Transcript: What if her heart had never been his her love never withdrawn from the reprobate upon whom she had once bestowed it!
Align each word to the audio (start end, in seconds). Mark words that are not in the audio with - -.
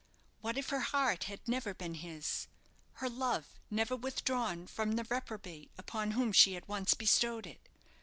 What 0.39 0.57
if 0.57 0.69
her 0.69 0.79
heart 0.79 1.25
had 1.25 1.47
never 1.47 1.75
been 1.75 1.93
his 1.93 2.47
her 2.93 3.07
love 3.07 3.59
never 3.69 3.95
withdrawn 3.95 4.65
from 4.65 4.93
the 4.93 5.03
reprobate 5.03 5.69
upon 5.77 6.13
whom 6.17 6.31
she 6.31 6.53
had 6.53 6.67
once 6.67 6.95
bestowed 6.95 7.45
it! 7.45 7.69